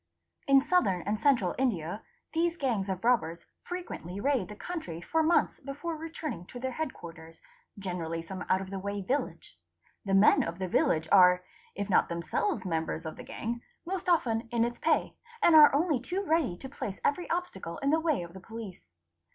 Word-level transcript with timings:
| 0.25 0.47
In' 0.47 0.63
Southern 0.63 1.03
and 1.03 1.19
Central 1.21 1.53
India 1.59 2.01
these 2.33 2.57
gangs 2.57 2.89
of 2.89 3.03
robbers 3.05 3.45
frequently 3.61 4.19
raid 4.19 4.49
he 4.49 4.55
country 4.55 4.99
for 4.99 5.21
months 5.21 5.59
before 5.59 5.95
returning 5.95 6.43
to 6.47 6.59
their 6.59 6.71
head 6.71 6.91
quarters—generally 6.95 8.23
some 8.23 8.43
out 8.49 8.61
of 8.61 8.71
the 8.71 8.79
way 8.79 9.03
village. 9.03 9.59
The 10.03 10.15
men 10.15 10.41
of 10.41 10.57
the 10.57 10.67
village 10.67 11.07
are, 11.11 11.43
if 11.75 11.87
not 11.87 12.09
them 12.09 12.23
selves 12.23 12.65
members 12.65 13.05
of 13.05 13.15
the 13.15 13.21
gang, 13.23 13.61
most 13.85 14.09
often 14.09 14.47
in 14.51 14.63
its 14.65 14.79
pay, 14.79 15.13
and 15.39 15.53
are 15.55 15.71
only 15.71 15.99
too 15.99 16.25
ready 16.25 16.57
to 16.57 16.67
place 16.67 16.99
every 17.05 17.29
obstacle 17.29 17.77
in 17.77 17.91
the 17.91 17.99
way 17.99 18.23
of 18.23 18.33
the 18.33 18.39
police. 18.39 18.87